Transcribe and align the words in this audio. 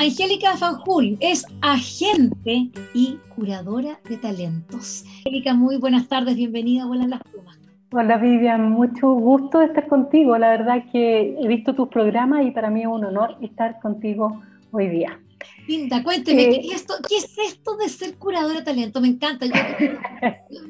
Angélica 0.00 0.56
Fanjul 0.56 1.16
es 1.18 1.44
agente 1.60 2.70
y 2.94 3.18
curadora 3.34 3.98
de 4.08 4.16
talentos. 4.16 5.04
Angélica, 5.26 5.54
muy 5.54 5.76
buenas 5.76 6.06
tardes, 6.06 6.36
bienvenida 6.36 6.84
a 6.84 6.86
Vuelan 6.86 7.10
las 7.10 7.22
Plumas. 7.24 7.58
Hola 7.90 8.16
Vivian, 8.16 8.70
mucho 8.70 9.10
gusto 9.14 9.60
estar 9.60 9.88
contigo. 9.88 10.38
La 10.38 10.50
verdad 10.50 10.84
que 10.92 11.36
he 11.36 11.48
visto 11.48 11.74
tus 11.74 11.88
programas 11.88 12.46
y 12.46 12.52
para 12.52 12.70
mí 12.70 12.82
es 12.82 12.86
un 12.86 13.04
honor 13.06 13.38
estar 13.42 13.80
contigo 13.80 14.40
hoy 14.70 14.88
día. 14.88 15.18
Linda, 15.66 16.04
cuénteme, 16.04 16.44
eh, 16.44 16.60
¿qué, 16.62 17.16
es 17.16 17.36
esto 17.36 17.76
de 17.76 17.88
ser 17.88 18.16
curadora 18.18 18.60
de 18.60 18.64
talento? 18.64 19.00
Me 19.00 19.08
encanta. 19.08 19.46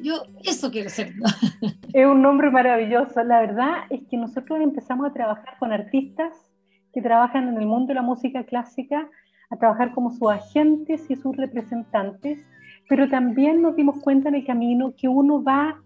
Yo, 0.01 0.23
eso 0.43 0.71
quiero 0.71 0.89
ser. 0.89 1.13
es 1.93 2.05
un 2.07 2.23
nombre 2.23 2.49
maravilloso. 2.49 3.23
La 3.23 3.41
verdad 3.41 3.83
es 3.91 4.01
que 4.09 4.17
nosotros 4.17 4.59
empezamos 4.59 5.07
a 5.07 5.13
trabajar 5.13 5.55
con 5.59 5.71
artistas 5.71 6.48
que 6.93 7.01
trabajan 7.01 7.47
en 7.47 7.57
el 7.57 7.65
mundo 7.65 7.87
de 7.87 7.95
la 7.95 8.01
música 8.01 8.43
clásica, 8.43 9.09
a 9.49 9.55
trabajar 9.57 9.93
como 9.93 10.11
sus 10.11 10.29
agentes 10.29 11.09
y 11.09 11.15
sus 11.15 11.35
representantes, 11.35 12.45
pero 12.87 13.07
también 13.07 13.61
nos 13.61 13.75
dimos 13.75 13.99
cuenta 14.01 14.29
en 14.29 14.35
el 14.35 14.45
camino 14.45 14.93
que 14.95 15.07
uno 15.07 15.43
va, 15.43 15.81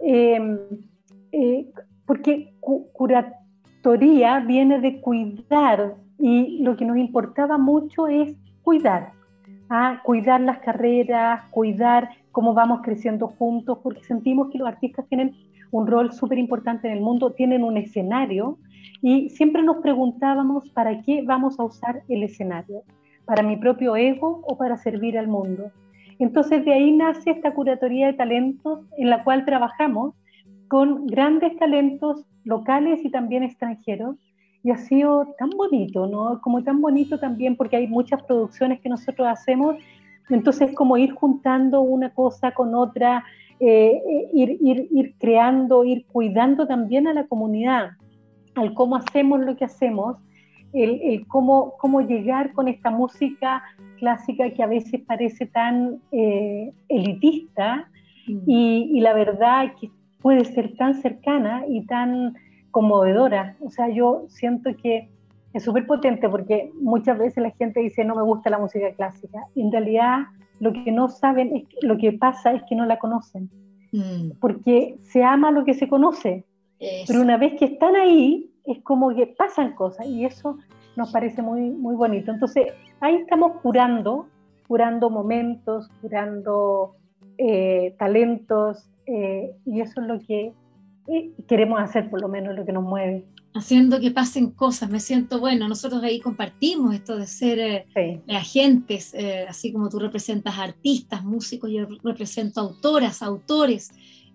em, 0.00 0.58
eh, 1.32 1.66
porque 2.06 2.54
curatoría 2.92 4.40
viene 4.40 4.80
de 4.80 5.00
cuidar 5.00 5.96
y 6.18 6.62
lo 6.62 6.76
que 6.76 6.84
nos 6.84 6.96
importaba 6.96 7.58
mucho 7.58 8.06
es 8.06 8.36
cuidar, 8.62 9.12
¿ah? 9.68 10.00
cuidar 10.02 10.40
las 10.40 10.58
carreras, 10.58 11.42
cuidar 11.50 12.08
cómo 12.32 12.54
vamos 12.54 12.80
creciendo 12.82 13.28
juntos, 13.28 13.78
porque 13.82 14.04
sentimos 14.04 14.50
que 14.50 14.58
los 14.58 14.68
artistas 14.68 15.06
tienen 15.08 15.34
un 15.76 15.86
rol 15.86 16.12
súper 16.12 16.38
importante 16.38 16.88
en 16.88 16.94
el 16.94 17.00
mundo, 17.00 17.32
tienen 17.32 17.62
un 17.62 17.76
escenario 17.76 18.58
y 19.02 19.28
siempre 19.28 19.62
nos 19.62 19.78
preguntábamos 19.78 20.70
para 20.70 21.02
qué 21.02 21.22
vamos 21.22 21.60
a 21.60 21.64
usar 21.64 22.02
el 22.08 22.22
escenario, 22.22 22.82
para 23.26 23.42
mi 23.42 23.56
propio 23.56 23.94
ego 23.94 24.40
o 24.44 24.56
para 24.56 24.78
servir 24.78 25.18
al 25.18 25.28
mundo. 25.28 25.70
Entonces 26.18 26.64
de 26.64 26.72
ahí 26.72 26.92
nace 26.92 27.30
esta 27.30 27.52
curatoría 27.52 28.06
de 28.06 28.14
talentos 28.14 28.80
en 28.96 29.10
la 29.10 29.22
cual 29.22 29.44
trabajamos 29.44 30.14
con 30.68 31.06
grandes 31.06 31.54
talentos 31.58 32.24
locales 32.44 33.04
y 33.04 33.10
también 33.10 33.42
extranjeros. 33.42 34.16
Y 34.62 34.70
ha 34.70 34.78
sido 34.78 35.34
tan 35.38 35.50
bonito, 35.50 36.06
¿no? 36.06 36.40
Como 36.40 36.64
tan 36.64 36.80
bonito 36.80 37.20
también 37.20 37.54
porque 37.54 37.76
hay 37.76 37.86
muchas 37.86 38.22
producciones 38.22 38.80
que 38.80 38.88
nosotros 38.88 39.28
hacemos. 39.28 39.76
Entonces 40.30 40.74
como 40.74 40.96
ir 40.96 41.12
juntando 41.12 41.82
una 41.82 42.10
cosa 42.10 42.52
con 42.52 42.74
otra, 42.74 43.24
eh, 43.60 44.02
eh, 44.08 44.30
ir, 44.32 44.58
ir, 44.60 44.88
ir 44.90 45.14
creando, 45.18 45.84
ir 45.84 46.06
cuidando 46.06 46.66
también 46.66 47.06
a 47.06 47.14
la 47.14 47.26
comunidad 47.26 47.92
al 48.56 48.74
cómo 48.74 48.96
hacemos 48.96 49.40
lo 49.40 49.56
que 49.56 49.64
hacemos, 49.64 50.16
el, 50.72 51.26
cómo, 51.28 51.74
cómo, 51.78 52.00
llegar 52.02 52.52
con 52.52 52.68
esta 52.68 52.90
música 52.90 53.62
clásica 53.98 54.50
que 54.50 54.62
a 54.62 54.66
veces 54.66 55.00
parece 55.06 55.46
tan 55.46 56.00
eh, 56.12 56.72
elitista 56.88 57.88
mm. 58.26 58.38
y, 58.46 59.00
la 59.00 59.14
verdad 59.14 59.72
que 59.80 59.90
puede 60.20 60.44
ser 60.44 60.74
tan 60.76 60.94
cercana 60.94 61.64
y 61.68 61.86
tan 61.86 62.34
conmovedora. 62.70 63.56
O 63.60 63.70
sea, 63.70 63.88
yo 63.88 64.24
siento 64.28 64.70
que 64.76 65.08
es 65.54 65.64
súper 65.64 65.86
potente 65.86 66.28
porque 66.28 66.70
muchas 66.74 67.16
veces 67.18 67.42
la 67.42 67.50
gente 67.52 67.80
dice 67.80 68.04
no 68.04 68.14
me 68.14 68.22
gusta 68.22 68.50
la 68.50 68.58
música 68.58 68.92
clásica. 68.92 69.46
Y 69.54 69.62
en 69.62 69.72
realidad 69.72 70.26
lo 70.60 70.72
que 70.72 70.90
no 70.92 71.08
saben, 71.08 71.56
es 71.56 71.64
lo 71.82 71.96
que 71.98 72.12
pasa 72.12 72.52
es 72.52 72.62
que 72.64 72.74
no 72.74 72.86
la 72.86 72.98
conocen. 72.98 73.50
Mm. 73.92 74.32
Porque 74.40 74.98
se 75.02 75.22
ama 75.22 75.50
lo 75.50 75.64
que 75.64 75.74
se 75.74 75.88
conoce. 75.88 76.44
Pero 77.06 77.22
una 77.22 77.38
vez 77.38 77.54
que 77.58 77.64
están 77.64 77.96
ahí, 77.96 78.50
es 78.66 78.82
como 78.82 79.14
que 79.14 79.26
pasan 79.26 79.74
cosas 79.74 80.06
y 80.06 80.24
eso 80.24 80.58
nos 80.96 81.12
parece 81.12 81.42
muy, 81.42 81.70
muy 81.70 81.94
bonito. 81.94 82.30
Entonces, 82.30 82.66
ahí 83.00 83.16
estamos 83.16 83.60
curando, 83.62 84.26
curando 84.66 85.08
momentos, 85.08 85.88
curando 86.00 86.96
eh, 87.38 87.94
talentos, 87.98 88.88
eh, 89.06 89.54
y 89.64 89.80
eso 89.80 90.00
es 90.00 90.06
lo 90.06 90.18
que 90.20 90.52
eh, 91.08 91.30
queremos 91.46 91.80
hacer, 91.80 92.10
por 92.10 92.20
lo 92.20 92.28
menos 92.28 92.54
lo 92.56 92.64
que 92.64 92.72
nos 92.72 92.82
mueve. 92.82 93.24
Haciendo 93.56 94.00
que 94.00 94.10
pasen 94.10 94.50
cosas, 94.50 94.90
me 94.90 95.00
siento 95.00 95.40
bueno. 95.40 95.66
Nosotros 95.66 96.02
ahí 96.02 96.20
compartimos 96.20 96.94
esto 96.94 97.16
de 97.16 97.26
ser 97.26 97.86
agentes, 98.28 99.14
así 99.48 99.72
como 99.72 99.88
tú 99.88 99.98
representas 99.98 100.58
artistas, 100.58 101.24
músicos, 101.24 101.70
yo 101.70 101.86
represento 102.02 102.60
autoras, 102.60 103.22
autores. 103.22 103.90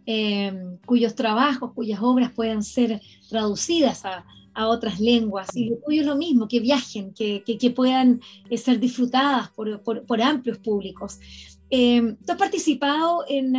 Em, 0.06 0.78
cuyos 0.86 1.14
trabajos, 1.14 1.74
cuyas 1.74 2.00
obras 2.02 2.32
puedan 2.32 2.64
ser 2.64 3.00
traducidas 3.30 4.04
a, 4.06 4.26
otras 4.54 5.00
lenguas. 5.00 5.56
Y 5.56 5.70
lo 5.70 5.78
tuyo 5.78 6.02
es 6.02 6.08
lo 6.08 6.18
mismo, 6.18 6.48
que 6.48 6.60
viajen, 6.60 7.14
que, 7.14 7.74
puedan 7.74 8.20
eh, 8.50 8.58
ser 8.58 8.80
disfrutadas 8.80 9.50
por, 9.50 10.22
amplios 10.22 10.58
públicos. 10.58 11.20
Em, 11.70 12.18
tú 12.18 12.34
has 12.34 12.38
participado 12.38 13.24
en, 13.30 13.56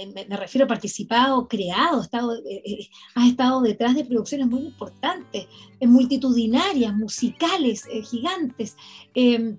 eh, 0.00 0.26
me, 0.28 0.36
refiero 0.36 0.64
a 0.64 0.68
participado, 0.68 1.46
creado, 1.48 2.02
estado, 2.02 2.36
eh, 2.48 2.88
has 3.14 3.28
estado 3.28 3.60
detrás 3.60 3.94
de 3.94 4.04
producciones 4.04 4.46
muy 4.46 4.62
importantes, 4.62 5.46
multitudinarias, 5.80 6.94
musicales, 6.94 7.86
gigantes, 8.04 8.76
em, 9.14 9.58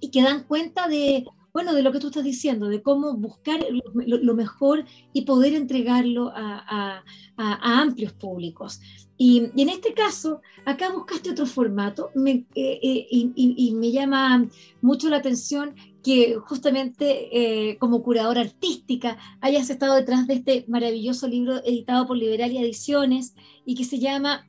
y 0.00 0.10
que 0.10 0.22
dan 0.22 0.44
cuenta 0.44 0.88
de, 0.88 1.24
bueno, 1.52 1.74
de 1.74 1.82
lo 1.82 1.90
que 1.92 1.98
tú 1.98 2.08
estás 2.08 2.24
diciendo, 2.24 2.68
de 2.68 2.82
cómo 2.82 3.14
buscar 3.14 3.58
lo, 3.94 4.34
mejor 4.34 4.84
y 5.12 5.22
poder 5.22 5.54
entregarlo 5.54 6.30
a, 6.34 7.02
amplios 7.36 8.12
públicos. 8.12 8.80
Y, 9.16 9.50
en 9.60 9.68
este 9.68 9.94
caso, 9.94 10.40
acá 10.64 10.92
buscaste 10.92 11.30
otro 11.30 11.46
formato 11.46 12.12
eh, 12.24 12.46
eh, 12.54 13.06
y, 13.10 13.74
me 13.74 13.90
llama 13.90 14.48
mucho 14.80 15.08
la 15.08 15.16
atención 15.16 15.74
que 16.02 16.36
justamente 16.36 17.70
eh, 17.70 17.78
como 17.78 18.02
curadora 18.02 18.40
artística 18.40 19.18
hayas 19.40 19.70
estado 19.70 19.94
detrás 19.94 20.26
de 20.26 20.34
este 20.34 20.64
maravilloso 20.68 21.26
libro 21.26 21.62
editado 21.64 22.06
por 22.06 22.16
Liberalia 22.16 22.60
Ediciones 22.60 23.34
y 23.64 23.74
que 23.74 23.84
se 23.84 23.98
llama 23.98 24.46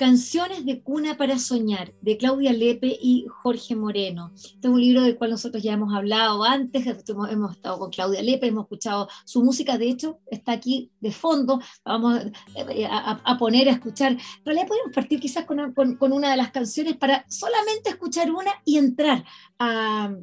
Canciones 0.00 0.64
de 0.64 0.80
cuna 0.80 1.18
para 1.18 1.38
soñar, 1.38 1.92
de 2.00 2.16
Claudia 2.16 2.54
Lepe 2.54 2.98
y 3.02 3.26
Jorge 3.28 3.76
Moreno. 3.76 4.32
Este 4.34 4.66
es 4.66 4.72
un 4.72 4.80
libro 4.80 5.02
del 5.02 5.18
cual 5.18 5.32
nosotros 5.32 5.62
ya 5.62 5.74
hemos 5.74 5.94
hablado 5.94 6.42
antes, 6.42 6.86
hemos, 6.86 7.52
estado 7.54 7.78
con 7.78 7.90
Claudia 7.90 8.22
Lepe, 8.22 8.46
hemos 8.46 8.64
escuchado 8.64 9.10
su 9.26 9.44
música, 9.44 9.76
de 9.76 9.90
hecho 9.90 10.18
está 10.30 10.52
aquí 10.52 10.90
de 11.00 11.12
fondo, 11.12 11.60
vamos 11.84 12.18
eh, 12.54 12.88
a, 12.90 13.36
poner 13.38 13.68
a 13.68 13.72
escuchar. 13.72 14.16
Pero 14.42 14.56
le 14.56 14.64
podemos 14.64 14.90
partir 14.94 15.20
quizás 15.20 15.44
con, 15.44 15.58
una 16.00 16.30
de 16.30 16.36
las 16.38 16.50
canciones 16.50 16.96
para 16.96 17.26
solamente 17.28 17.90
escuchar 17.90 18.30
una 18.30 18.52
y 18.64 18.78
entrar 18.78 19.22
a, 19.58 20.14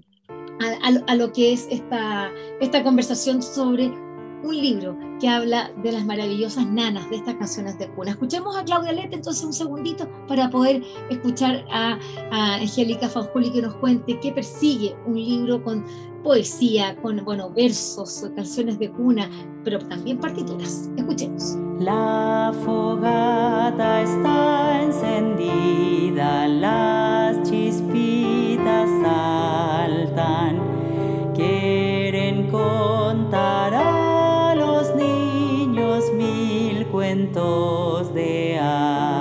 lo 1.16 1.32
que 1.32 1.54
es 1.54 1.68
esta, 1.70 2.32
esta 2.60 2.84
conversación 2.84 3.42
sobre 3.42 3.92
un 4.44 4.56
libro 4.56 4.98
que 5.20 5.28
habla 5.28 5.72
de 5.84 5.92
las 5.92 6.06
maravillosas 6.06 6.66
nanas 6.68 7.10
de 7.10 7.18
estas 7.18 7.36
canciones 7.36 7.78
de 7.80 7.90
cuna. 7.90 8.12
Escuchemos 8.12 8.56
a 8.56 8.64
Claudia 8.64 8.92
Lete 8.92 9.16
entonces 9.16 9.44
un 9.44 9.54
segundito 9.54 10.08
para 10.28 10.50
poder 10.50 10.84
escuchar 11.10 11.66
a, 11.72 11.98
Angélica 12.32 13.10
Fanjuli 13.10 13.52
que 13.52 13.62
nos 13.62 13.76
cuente 13.76 14.20
qué 14.20 14.32
persigue 14.32 14.96
un 15.06 15.16
libro 15.16 15.64
con 15.64 15.86
poesía, 16.24 16.96
con 17.02 17.24
bueno, 17.24 17.50
versos, 17.52 18.26
canciones 18.36 18.78
de 18.80 18.92
cuna, 18.92 19.30
pero 19.64 19.80
también 19.80 20.20
partituras. 20.20 20.90
Escuchemos. 20.98 21.56
La 21.80 22.54
fogata 22.66 24.02
está 24.02 24.84
encendida, 24.84 26.48
las 26.48 27.27
quieren 31.38 32.50
contar 32.50 33.58
cuentos 36.86 38.14
de 38.14 38.58
hadas. 38.60 39.17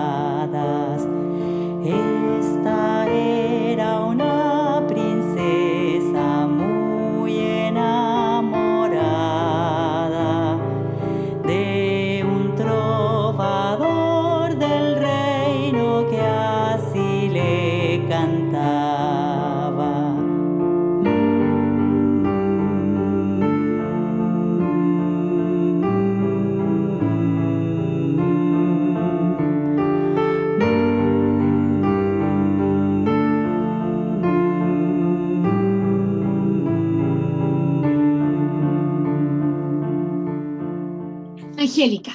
Angélica, 41.76 42.12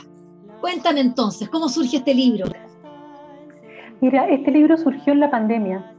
cuéntame 0.59 1.01
entonces, 1.01 1.47
¿cómo 1.47 1.69
surge 1.69 1.97
este 1.97 2.15
libro? 2.15 2.45
Mira, 4.01 4.27
este 4.27 4.49
libro 4.49 4.75
surgió 4.75 5.13
en 5.13 5.19
la 5.19 5.29
pandemia. 5.29 5.93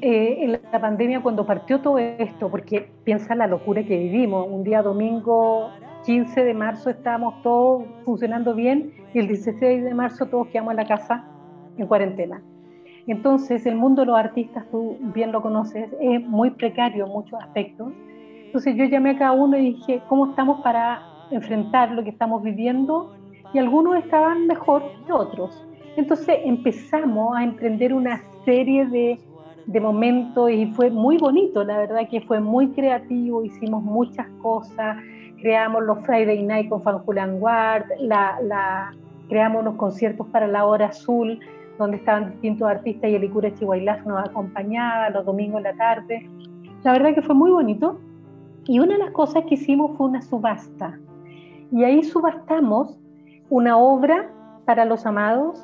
Eh, 0.00 0.44
en 0.44 0.52
la 0.52 0.80
pandemia 0.80 1.20
cuando 1.20 1.44
partió 1.44 1.80
todo 1.80 1.98
esto, 1.98 2.48
porque 2.48 2.92
piensa 3.02 3.34
la 3.34 3.48
locura 3.48 3.82
que 3.82 3.98
vivimos. 3.98 4.46
Un 4.48 4.62
día 4.62 4.82
domingo 4.82 5.70
15 6.06 6.44
de 6.44 6.54
marzo 6.54 6.90
estábamos 6.90 7.42
todos 7.42 7.82
funcionando 8.04 8.54
bien 8.54 8.92
y 9.12 9.18
el 9.18 9.26
16 9.26 9.82
de 9.82 9.94
marzo 9.94 10.26
todos 10.26 10.46
quedamos 10.48 10.70
en 10.70 10.76
la 10.76 10.86
casa 10.86 11.24
en 11.78 11.88
cuarentena. 11.88 12.40
Entonces 13.08 13.66
el 13.66 13.74
mundo 13.74 14.02
de 14.02 14.06
los 14.06 14.16
artistas, 14.16 14.64
tú 14.70 14.96
bien 15.12 15.32
lo 15.32 15.42
conoces, 15.42 15.90
es 16.00 16.24
muy 16.24 16.50
precario 16.50 17.06
en 17.06 17.10
muchos 17.10 17.40
aspectos. 17.42 17.92
Entonces 18.46 18.76
yo 18.76 18.84
llamé 18.84 19.10
a 19.10 19.18
cada 19.18 19.32
uno 19.32 19.56
y 19.56 19.72
dije, 19.72 20.02
¿cómo 20.08 20.30
estamos 20.30 20.60
para 20.60 21.11
enfrentar 21.30 21.92
lo 21.92 22.02
que 22.02 22.10
estamos 22.10 22.42
viviendo? 22.42 23.14
Y 23.54 23.58
algunos 23.58 23.96
estaban 23.96 24.46
mejor 24.46 24.82
que 25.06 25.12
otros. 25.12 25.64
Entonces 25.96 26.38
empezamos 26.44 27.36
a 27.36 27.44
emprender 27.44 27.92
una 27.92 28.22
serie 28.44 28.86
de 28.86 29.18
de 29.66 29.80
momento 29.80 30.48
y 30.48 30.66
fue 30.72 30.90
muy 30.90 31.18
bonito, 31.18 31.64
la 31.64 31.78
verdad 31.78 32.08
que 32.10 32.20
fue 32.22 32.40
muy 32.40 32.68
creativo, 32.72 33.44
hicimos 33.44 33.82
muchas 33.82 34.26
cosas, 34.42 34.96
creamos 35.40 35.84
los 35.84 36.04
Friday 36.04 36.42
Night 36.42 36.68
con 36.68 36.82
Fanjulan 36.82 37.40
Ward, 37.40 37.84
creamos 39.28 39.64
los 39.64 39.74
conciertos 39.76 40.26
para 40.28 40.46
la 40.46 40.66
hora 40.66 40.86
azul, 40.86 41.38
donde 41.78 41.96
estaban 41.96 42.32
distintos 42.32 42.68
artistas 42.68 43.10
y 43.10 43.14
el 43.14 43.24
Icura 43.24 43.52
Chihuahilaz 43.54 44.04
nos 44.06 44.28
acompañaba 44.28 45.10
los 45.10 45.24
domingos 45.24 45.58
en 45.58 45.64
la 45.64 45.74
tarde. 45.74 46.28
La 46.82 46.92
verdad 46.92 47.14
que 47.14 47.22
fue 47.22 47.34
muy 47.34 47.50
bonito. 47.50 47.98
Y 48.66 48.78
una 48.78 48.92
de 48.92 49.04
las 49.04 49.10
cosas 49.12 49.44
que 49.48 49.54
hicimos 49.54 49.96
fue 49.96 50.06
una 50.06 50.22
subasta. 50.22 50.98
Y 51.72 51.84
ahí 51.84 52.04
subastamos 52.04 52.98
una 53.48 53.78
obra 53.78 54.30
para 54.66 54.84
los 54.84 55.06
amados, 55.06 55.58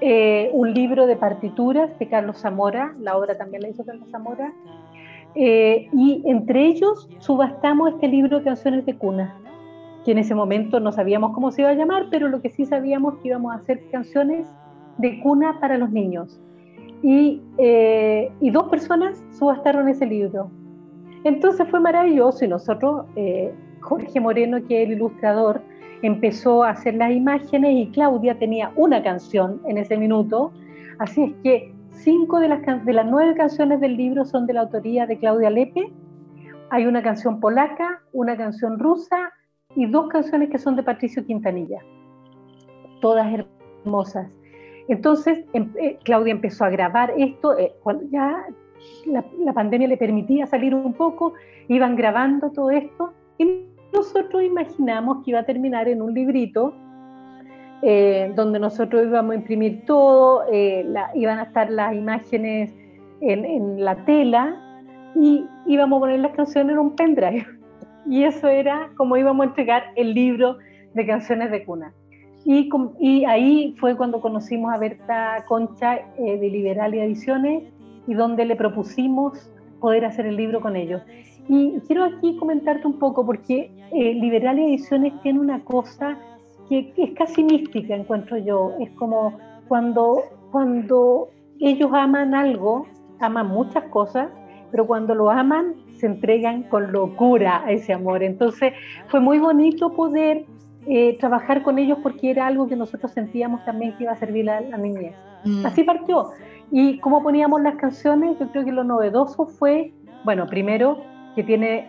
eh, 0.00 0.48
un 0.52 0.72
libro 0.72 1.06
de 1.06 1.16
partituras 1.16 1.98
de 1.98 2.08
Carlos 2.08 2.38
Zamora, 2.38 2.94
la 3.00 3.16
obra 3.16 3.36
también 3.36 3.62
la 3.62 3.68
hizo 3.68 3.84
Carlos 3.84 4.08
Zamora, 4.10 4.52
eh, 5.34 5.88
y 5.92 6.22
entre 6.24 6.66
ellos 6.66 7.08
subastamos 7.18 7.94
este 7.94 8.06
libro 8.06 8.44
canciones 8.44 8.86
de 8.86 8.96
cuna, 8.96 9.36
que 10.04 10.12
en 10.12 10.18
ese 10.18 10.36
momento 10.36 10.78
no 10.78 10.92
sabíamos 10.92 11.32
cómo 11.34 11.50
se 11.50 11.62
iba 11.62 11.70
a 11.70 11.74
llamar, 11.74 12.06
pero 12.10 12.28
lo 12.28 12.40
que 12.40 12.50
sí 12.50 12.64
sabíamos 12.64 13.14
que 13.18 13.28
íbamos 13.28 13.52
a 13.52 13.58
hacer 13.58 13.88
canciones 13.90 14.48
de 14.98 15.20
cuna 15.20 15.58
para 15.60 15.78
los 15.78 15.90
niños. 15.90 16.40
Y, 17.02 17.42
eh, 17.58 18.30
y 18.40 18.50
dos 18.50 18.68
personas 18.68 19.22
subastaron 19.32 19.88
ese 19.88 20.06
libro. 20.06 20.48
Entonces 21.24 21.68
fue 21.68 21.80
maravilloso 21.80 22.44
y 22.44 22.48
nosotros, 22.48 23.06
Jorge 23.84 24.18
Moreno, 24.18 24.66
que 24.66 24.82
es 24.82 24.88
el 24.88 24.94
ilustrador, 24.96 25.60
empezó 26.00 26.64
a 26.64 26.70
hacer 26.70 26.94
las 26.94 27.12
imágenes 27.12 27.72
y 27.74 27.90
Claudia 27.90 28.38
tenía 28.38 28.72
una 28.76 29.02
canción 29.02 29.60
en 29.66 29.76
ese 29.78 29.96
minuto, 29.98 30.52
así 30.98 31.22
es 31.24 31.32
que 31.42 31.74
cinco 31.90 32.40
de 32.40 32.48
las, 32.48 32.84
de 32.84 32.92
las 32.92 33.06
nueve 33.06 33.34
canciones 33.34 33.80
del 33.80 33.96
libro 33.96 34.24
son 34.24 34.46
de 34.46 34.54
la 34.54 34.62
autoría 34.62 35.06
de 35.06 35.18
Claudia 35.18 35.50
Lepe, 35.50 35.92
hay 36.70 36.86
una 36.86 37.02
canción 37.02 37.40
polaca, 37.40 38.02
una 38.12 38.36
canción 38.36 38.78
rusa 38.78 39.32
y 39.76 39.86
dos 39.86 40.08
canciones 40.08 40.48
que 40.50 40.58
son 40.58 40.76
de 40.76 40.82
Patricio 40.82 41.24
Quintanilla, 41.24 41.80
todas 43.00 43.26
hermosas. 43.84 44.30
Entonces 44.88 45.44
em, 45.52 45.70
eh, 45.78 45.98
Claudia 46.04 46.32
empezó 46.32 46.64
a 46.64 46.70
grabar 46.70 47.12
esto, 47.18 47.56
eh, 47.58 47.74
cuando 47.82 48.04
ya 48.10 48.46
la, 49.06 49.24
la 49.38 49.52
pandemia 49.52 49.88
le 49.88 49.96
permitía 49.98 50.46
salir 50.46 50.74
un 50.74 50.94
poco, 50.94 51.34
iban 51.68 51.96
grabando 51.96 52.50
todo 52.50 52.70
esto 52.70 53.12
y 53.38 53.73
nosotros 53.94 54.42
imaginamos 54.42 55.24
que 55.24 55.30
iba 55.30 55.40
a 55.40 55.44
terminar 55.44 55.88
en 55.88 56.02
un 56.02 56.12
librito 56.12 56.74
eh, 57.82 58.32
donde 58.34 58.58
nosotros 58.58 59.04
íbamos 59.06 59.32
a 59.32 59.34
imprimir 59.36 59.84
todo, 59.84 60.44
eh, 60.50 60.86
iban 61.14 61.38
a 61.38 61.42
estar 61.42 61.70
las 61.70 61.94
imágenes 61.94 62.72
en, 63.20 63.84
la 63.84 63.96
tela 64.04 64.56
y 65.14 65.44
íbamos 65.66 65.98
a 65.98 66.00
poner 66.00 66.20
las 66.20 66.32
canciones 66.32 66.72
en 66.72 66.78
un 66.78 66.96
pendrive. 66.96 67.46
Y 68.06 68.24
eso 68.24 68.48
era 68.48 68.90
como 68.98 69.16
íbamos 69.16 69.46
a 69.46 69.48
entregar 69.48 69.84
el 69.96 70.12
libro 70.12 70.58
de 70.92 71.06
canciones 71.06 71.50
de 71.50 71.64
cuna. 71.64 71.94
Y, 72.44 72.68
y 73.00 73.24
ahí 73.24 73.74
fue 73.78 73.96
cuando 73.96 74.20
conocimos 74.20 74.74
a 74.74 74.76
Berta 74.76 75.42
Concha 75.48 76.00
eh, 76.18 76.38
de 76.38 76.50
Liberalia 76.50 77.04
Ediciones 77.04 77.62
y 78.06 78.12
donde 78.12 78.44
le 78.44 78.56
propusimos 78.56 79.50
poder 79.80 80.04
hacer 80.04 80.26
el 80.26 80.36
libro 80.36 80.60
con 80.60 80.76
ellos. 80.76 81.00
Y 81.48 81.78
quiero 81.86 82.04
aquí 82.04 82.36
comentarte 82.36 82.86
un 82.86 82.98
poco 82.98 83.24
porque 83.24 83.70
eh, 83.92 84.14
Liberal 84.14 84.58
Ediciones 84.58 85.12
tiene 85.22 85.40
una 85.40 85.62
cosa 85.62 86.18
que, 86.68 86.92
es 86.96 87.10
casi 87.12 87.44
mística, 87.44 87.94
encuentro 87.94 88.38
yo. 88.38 88.72
Es 88.80 88.90
como 88.92 89.38
cuando, 89.68 90.22
cuando 90.50 91.28
ellos 91.60 91.90
aman 91.92 92.34
algo, 92.34 92.86
aman 93.20 93.48
muchas 93.48 93.84
cosas, 93.84 94.28
pero 94.70 94.86
cuando 94.86 95.14
lo 95.14 95.30
aman 95.30 95.74
se 95.94 96.06
entregan 96.06 96.64
con 96.64 96.92
locura 96.92 97.62
a 97.64 97.72
ese 97.72 97.92
amor. 97.92 98.22
Entonces 98.22 98.72
fue 99.08 99.20
muy 99.20 99.38
bonito 99.38 99.92
poder 99.92 100.46
eh, 100.86 101.16
trabajar 101.18 101.62
con 101.62 101.78
ellos 101.78 101.98
porque 102.02 102.30
era 102.30 102.46
algo 102.46 102.66
que 102.66 102.76
nosotros 102.76 103.12
sentíamos 103.12 103.64
también 103.64 103.96
que 103.96 104.04
iba 104.04 104.12
a 104.12 104.16
servir 104.16 104.48
a 104.50 104.60
la 104.60 104.76
niñez. 104.78 105.14
Mm. 105.44 105.66
Así 105.66 105.84
partió. 105.84 106.30
Y 106.70 106.98
como 106.98 107.22
poníamos 107.22 107.62
las 107.62 107.76
canciones, 107.76 108.38
yo 108.38 108.48
creo 108.48 108.64
que 108.64 108.72
lo 108.72 108.82
novedoso 108.82 109.46
fue, 109.46 109.92
bueno, 110.24 110.46
primero 110.46 110.98
que 111.34 111.42
tiene 111.42 111.88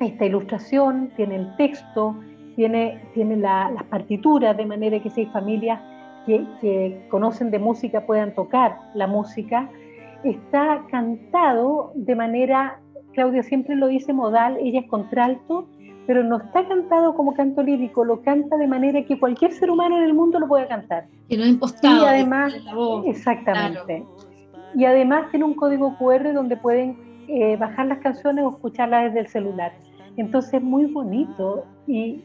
esta 0.00 0.24
ilustración, 0.24 1.10
tiene 1.16 1.36
el 1.36 1.56
texto, 1.56 2.16
tiene, 2.56 3.00
tiene 3.14 3.36
las 3.36 3.84
partituras, 3.84 4.56
de 4.56 4.66
manera 4.66 5.00
que 5.00 5.10
si 5.10 5.22
hay 5.22 5.26
familias 5.26 5.80
que, 6.26 6.44
que, 6.60 7.06
conocen 7.10 7.50
de 7.50 7.58
música 7.58 8.06
puedan 8.06 8.34
tocar 8.34 8.76
la 8.94 9.06
música. 9.06 9.68
Está 10.24 10.84
cantado 10.90 11.92
de 11.94 12.14
manera, 12.14 12.80
Claudia 13.12 13.42
siempre 13.42 13.74
lo 13.76 13.88
dice 13.88 14.12
modal, 14.12 14.58
ella 14.60 14.80
es 14.80 14.86
contralto, 14.86 15.66
pero 16.06 16.24
no 16.24 16.38
está 16.38 16.66
cantado 16.66 17.14
como 17.14 17.34
canto 17.34 17.62
lírico, 17.62 18.04
lo 18.04 18.22
canta 18.22 18.56
de 18.56 18.66
manera 18.66 19.04
que 19.04 19.18
cualquier 19.18 19.52
ser 19.52 19.70
humano 19.70 19.96
en 19.98 20.04
el 20.04 20.14
mundo 20.14 20.40
lo 20.40 20.48
pueda 20.48 20.66
cantar. 20.66 21.06
Que 21.28 21.36
no 21.36 21.46
impostado. 21.46 22.04
Y 22.04 22.08
además, 22.08 22.54
exactamente. 23.06 24.04
Y 24.74 24.84
además 24.84 25.30
tiene 25.30 25.44
un 25.44 25.54
código 25.54 25.96
QR 25.98 26.32
donde 26.32 26.56
pueden 26.56 27.09
eh, 27.32 27.56
bajar 27.56 27.86
las 27.86 27.98
canciones 27.98 28.44
o 28.44 28.50
escucharlas 28.50 29.04
desde 29.04 29.20
el 29.20 29.26
celular. 29.28 29.72
Entonces 30.16 30.54
es 30.54 30.62
muy 30.62 30.86
bonito 30.86 31.64
y, 31.86 32.24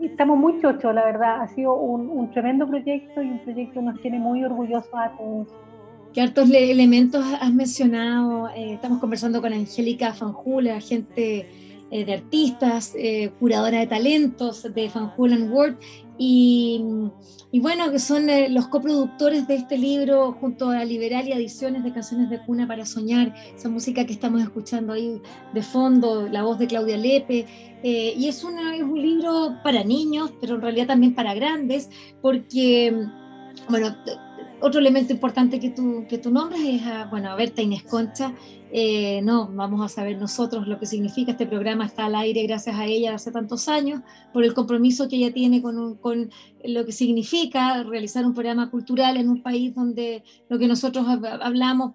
estamos 0.00 0.38
muy 0.38 0.60
chochos, 0.60 0.94
la 0.94 1.04
verdad. 1.04 1.40
Ha 1.40 1.48
sido 1.48 1.74
un, 1.74 2.30
tremendo 2.30 2.66
proyecto 2.66 3.22
y 3.22 3.26
un 3.30 3.38
proyecto 3.40 3.80
que 3.80 3.86
nos 3.86 4.00
tiene 4.02 4.18
muy 4.18 4.44
orgullosos 4.44 4.92
a 4.92 5.10
todos. 5.16 5.48
¿Qué 6.12 6.20
hartos 6.20 6.50
elementos 6.50 7.24
has 7.40 7.52
mencionado? 7.52 8.48
Eh, 8.50 8.74
estamos 8.74 8.98
conversando 8.98 9.40
con 9.40 9.52
Angélica 9.52 10.12
Fanjula, 10.12 10.80
gente 10.80 11.48
eh, 11.90 12.04
de 12.04 12.14
artistas, 12.14 12.94
curadora 13.38 13.80
de 13.80 13.86
talentos 13.86 14.62
de 14.74 14.90
Fanjula 14.90 15.36
World, 15.36 15.78
y, 16.20 16.82
y, 17.52 17.60
bueno, 17.60 17.92
que 17.92 18.00
son 18.00 18.28
eh, 18.28 18.48
los 18.48 18.66
coproductores 18.66 19.46
de 19.46 19.54
este 19.54 19.78
libro 19.78 20.32
junto 20.32 20.70
a 20.70 20.84
Liberal 20.84 21.28
y 21.28 21.32
Ediciones 21.32 21.84
de 21.84 21.92
Canciones 21.92 22.28
de 22.28 22.40
Cuna 22.40 22.66
para 22.66 22.84
Soñar, 22.84 23.32
esa 23.54 23.68
música 23.68 24.04
que 24.04 24.14
estamos 24.14 24.42
escuchando 24.42 24.92
ahí 24.92 25.22
de 25.54 25.62
fondo, 25.62 26.28
la 26.28 26.42
voz 26.42 26.58
de 26.58 26.66
Claudia 26.66 26.96
Lepe. 26.96 27.46
Eh, 27.84 28.14
y 28.16 28.26
es, 28.26 28.38
es 28.38 28.44
un 28.44 29.00
libro 29.00 29.58
para 29.62 29.84
niños, 29.84 30.32
pero 30.40 30.56
en 30.56 30.62
realidad 30.62 30.88
también 30.88 31.14
para 31.14 31.34
grandes, 31.34 31.88
porque, 32.20 33.06
bueno, 33.68 33.96
otro 34.60 34.80
elemento 34.80 35.12
importante 35.12 35.60
que 35.60 35.70
tú, 35.70 36.06
que 36.08 36.18
tú 36.18 36.30
nombras 36.30 36.60
es 36.60 36.82
a, 36.82 37.06
bueno, 37.06 37.30
a 37.30 37.36
Berta 37.36 37.62
Inés 37.62 37.82
Concha. 37.84 38.34
Eh, 38.70 39.20
no, 39.22 39.48
vamos 39.48 39.84
a 39.84 39.88
saber 39.88 40.18
nosotros 40.18 40.66
lo 40.66 40.78
que 40.78 40.86
significa. 40.86 41.32
Este 41.32 41.46
programa 41.46 41.86
está 41.86 42.06
al 42.06 42.14
aire 42.14 42.42
gracias 42.44 42.76
a 42.76 42.86
ella 42.86 43.14
hace 43.14 43.32
tantos 43.32 43.68
años, 43.68 44.02
por 44.32 44.44
el 44.44 44.54
compromiso 44.54 45.08
que 45.08 45.16
ella 45.16 45.32
tiene 45.32 45.62
con, 45.62 45.96
con 45.96 46.30
lo 46.64 46.84
que 46.84 46.92
significa 46.92 47.82
realizar 47.84 48.24
un 48.26 48.34
programa 48.34 48.70
cultural 48.70 49.16
en 49.16 49.28
un 49.28 49.42
país 49.42 49.74
donde 49.74 50.24
lo 50.48 50.58
que 50.58 50.66
nosotros 50.66 51.06
hablamos, 51.06 51.94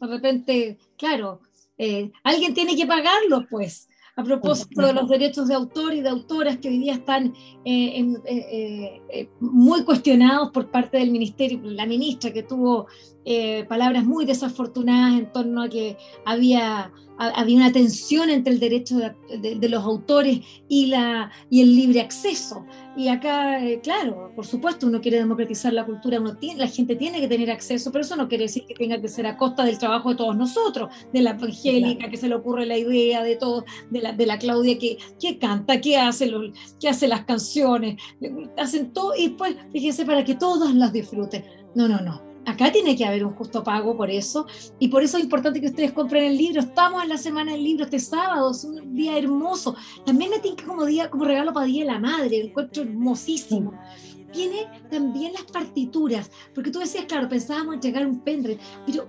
de 0.00 0.06
repente, 0.06 0.78
claro, 0.96 1.40
eh, 1.78 2.12
alguien 2.22 2.54
tiene 2.54 2.76
que 2.76 2.86
pagarlo, 2.86 3.46
pues 3.50 3.88
a 4.16 4.22
propósito 4.22 4.86
de 4.86 4.92
los 4.92 5.08
derechos 5.08 5.48
de 5.48 5.54
autor 5.54 5.92
y 5.94 6.00
de 6.00 6.08
autoras 6.08 6.58
que 6.58 6.68
hoy 6.68 6.78
día 6.78 6.94
están 6.94 7.34
eh, 7.64 8.14
eh, 8.26 9.02
eh, 9.08 9.28
muy 9.40 9.84
cuestionados 9.84 10.50
por 10.50 10.70
parte 10.70 10.98
del 10.98 11.10
ministerio, 11.10 11.60
la 11.64 11.84
ministra 11.84 12.32
que 12.32 12.44
tuvo 12.44 12.86
eh, 13.26 13.64
palabras 13.64 14.04
muy 14.04 14.26
desafortunadas 14.26 15.18
en 15.18 15.32
torno 15.32 15.62
a 15.62 15.68
que 15.70 15.96
había, 16.26 16.92
había 17.16 17.56
una 17.56 17.72
tensión 17.72 18.28
entre 18.28 18.52
el 18.52 18.60
derecho 18.60 18.98
de, 18.98 19.68
los 19.68 19.82
autores 19.82 20.40
y, 20.68 20.86
la, 20.86 21.30
y 21.48 21.62
el 21.62 21.74
libre 21.74 22.02
acceso. 22.02 22.66
Y 22.98 23.08
acá, 23.08 23.64
eh, 23.64 23.80
claro, 23.82 24.30
por 24.36 24.44
supuesto, 24.44 24.86
uno 24.86 25.00
quiere 25.00 25.18
democratizar 25.18 25.72
la 25.72 25.86
cultura, 25.86 26.20
uno 26.20 26.36
tiene, 26.36 26.60
la 26.60 26.68
gente 26.68 26.96
tiene 26.96 27.18
que 27.18 27.28
tener 27.28 27.50
acceso, 27.50 27.90
pero 27.90 28.04
eso 28.04 28.14
no 28.14 28.28
quiere 28.28 28.44
decir 28.44 28.66
que 28.66 28.74
tenga 28.74 29.00
que 29.00 29.08
ser 29.08 29.26
a 29.26 29.38
costa 29.38 29.64
del 29.64 29.78
trabajo 29.78 30.10
de 30.10 30.16
todos 30.16 30.36
nosotros, 30.36 30.90
de 31.12 31.22
la 31.22 31.30
Angélica, 31.30 32.10
que 32.10 32.18
se 32.18 32.28
le 32.28 32.34
ocurre 32.34 32.66
la 32.66 32.76
idea, 32.76 33.22
de 33.22 33.36
todo, 33.36 33.64
de 33.90 34.02
la, 34.02 34.12
de 34.12 34.26
la 34.26 34.38
Claudia 34.38 34.78
que, 34.78 34.98
que 35.18 35.38
canta, 35.38 35.80
que 35.80 35.96
hace, 35.96 36.30
que 36.78 36.88
hace 36.90 37.08
las 37.08 37.24
canciones, 37.24 37.96
hacen 38.58 38.92
todo, 38.92 39.12
y 39.16 39.30
pues, 39.30 39.56
fíjense, 39.72 40.04
para 40.04 40.24
que 40.24 40.34
todos 40.34 40.74
las 40.74 40.92
disfruten. 40.92 41.42
No, 41.74 41.88
no, 41.88 42.00
no 42.00 42.33
acá 42.46 42.72
tiene 42.72 42.96
que 42.96 43.04
haber 43.04 43.24
un 43.24 43.34
justo 43.34 43.62
pago 43.62 43.96
por 43.96 44.10
eso, 44.10 44.46
y 44.78 44.88
por 44.88 45.02
eso 45.02 45.16
es 45.16 45.24
importante 45.24 45.60
que 45.60 45.68
ustedes 45.68 45.92
compren 45.92 46.24
el 46.24 46.36
libro. 46.36 46.60
Estamos 46.60 47.02
en 47.02 47.08
la 47.08 47.18
semana 47.18 47.52
del 47.52 47.64
libro 47.64 47.84
este 47.84 47.98
sábado, 47.98 48.50
es 48.50 48.64
un 48.64 48.94
día 48.94 49.18
hermoso. 49.18 49.76
También 50.04 50.30
me 50.30 50.38
tiene 50.38 50.62
como 50.62 50.84
día, 50.84 51.10
como 51.10 51.24
regalo 51.24 51.52
para 51.52 51.66
Día 51.66 51.84
de 51.84 51.92
la 51.92 51.98
Madre, 51.98 52.40
el 52.40 52.46
encuentro 52.48 52.82
hermosísimo. 52.82 53.72
Tiene 54.32 54.66
también 54.90 55.32
las 55.32 55.44
partituras, 55.44 56.30
porque 56.54 56.70
tú 56.70 56.80
decías, 56.80 57.04
claro, 57.04 57.28
pensábamos 57.28 57.74
en 57.74 57.80
llegar 57.80 58.06
un 58.06 58.20
pendrive, 58.20 58.58
pero 58.84 59.06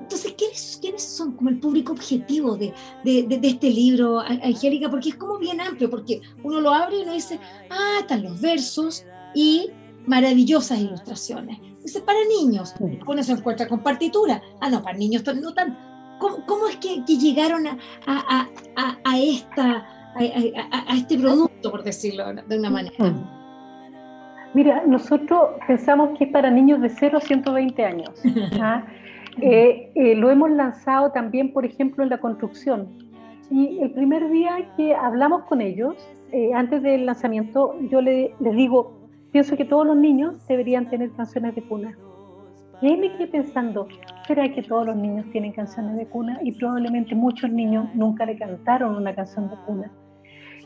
entonces, 0.00 0.34
¿quiénes, 0.36 0.78
¿quiénes, 0.80 1.02
son 1.02 1.32
como 1.32 1.48
el 1.48 1.60
público 1.60 1.92
objetivo 1.92 2.56
de, 2.56 2.74
de, 3.04 3.22
de, 3.22 3.48
este 3.48 3.70
libro, 3.70 4.18
Angélica? 4.20 4.90
Porque 4.90 5.10
es 5.10 5.14
como 5.14 5.38
bien 5.38 5.60
amplio, 5.60 5.88
porque 5.88 6.20
uno 6.42 6.60
lo 6.60 6.70
abre 6.70 6.98
y 6.98 7.02
uno 7.02 7.14
dice, 7.14 7.38
ah, 7.70 7.98
están 8.00 8.22
los 8.22 8.40
versos 8.40 9.04
y 9.34 9.70
maravillosas 10.06 10.80
ilustraciones. 10.80 11.71
Dice, 11.82 12.00
para 12.00 12.18
niños, 12.24 12.74
uno 13.06 13.22
se 13.22 13.32
encuentra 13.32 13.66
con 13.66 13.80
partitura. 13.80 14.40
Ah, 14.60 14.70
no, 14.70 14.82
para 14.82 14.96
niños 14.96 15.24
no 15.34 15.52
tan... 15.52 15.76
¿Cómo, 16.46 16.68
es 16.68 16.76
que, 16.76 17.02
llegaron 17.04 17.66
a, 17.66 17.76
a, 18.06 18.48
a, 18.76 18.96
a 19.04 19.18
esta, 19.18 19.84
a, 20.14 20.96
este 20.96 21.18
producto, 21.18 21.72
por 21.72 21.82
decirlo 21.82 22.32
de 22.32 22.58
una 22.58 22.70
manera? 22.70 23.12
Mira, 24.54 24.84
nosotros 24.86 25.50
pensamos 25.66 26.16
que 26.16 26.24
es 26.24 26.30
para 26.30 26.50
niños 26.50 26.80
de 26.80 26.90
0 26.90 27.18
a 27.18 27.20
120 27.20 27.84
años. 27.84 28.10
¿ah? 28.60 28.84
Eh, 29.40 29.90
eh, 29.94 30.14
lo 30.14 30.30
hemos 30.30 30.50
lanzado 30.50 31.10
también, 31.10 31.52
por 31.52 31.64
ejemplo, 31.64 32.04
en 32.04 32.10
la 32.10 32.18
construcción. 32.18 32.88
Y 33.50 33.78
el 33.80 33.90
primer 33.92 34.30
día 34.30 34.72
que 34.76 34.94
hablamos 34.94 35.44
con 35.44 35.60
ellos, 35.60 35.96
eh, 36.32 36.52
antes 36.54 36.82
del 36.82 37.06
lanzamiento, 37.06 37.76
yo 37.90 38.00
le, 38.00 38.34
les 38.40 38.56
digo, 38.56 39.01
pienso 39.32 39.56
que 39.56 39.64
todos 39.64 39.86
los 39.86 39.96
niños 39.96 40.46
deberían 40.46 40.88
tener 40.88 41.10
canciones 41.12 41.54
de 41.54 41.62
cuna. 41.62 41.96
Y 42.80 42.86
ahí 42.88 42.96
me 42.96 43.12
quedé 43.12 43.28
pensando, 43.28 43.88
¿será 44.26 44.52
que 44.52 44.62
todos 44.62 44.86
los 44.86 44.96
niños 44.96 45.24
tienen 45.32 45.52
canciones 45.52 45.96
de 45.96 46.06
cuna? 46.06 46.38
Y 46.42 46.52
probablemente 46.52 47.14
muchos 47.14 47.50
niños 47.50 47.88
nunca 47.94 48.26
le 48.26 48.36
cantaron 48.36 48.96
una 48.96 49.14
canción 49.14 49.48
de 49.48 49.56
cuna. 49.66 49.90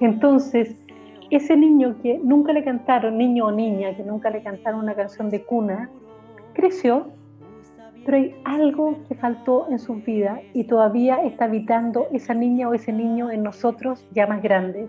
Entonces, 0.01 0.75
ese 1.31 1.57
niño 1.57 1.97
que 2.03 2.19
nunca 2.19 2.53
le 2.53 2.65
cantaron, 2.65 3.19
niño 3.19 3.47
o 3.47 3.53
niña, 3.53 3.95
que 3.97 4.03
nunca 4.03 4.31
le 4.31 4.43
cantaron 4.43 4.81
una 4.81 4.95
canción 4.95 5.31
de 5.31 5.43
cuna, 5.43 5.91
creció, 6.55 7.09
pero 8.05 8.19
hay 8.19 8.35
algo 8.45 8.99
que 9.09 9.15
faltó 9.15 9.67
en 9.69 9.79
su 9.79 9.97
vida 9.97 10.41
y 10.55 10.65
todavía 10.65 11.23
está 11.25 11.47
habitando 11.47 12.07
esa 12.13 12.35
niña 12.35 12.69
o 12.69 12.75
ese 12.75 12.93
niño 12.93 13.31
en 13.31 13.43
nosotros 13.43 14.07
ya 14.13 14.27
más 14.27 14.43
grandes. 14.43 14.89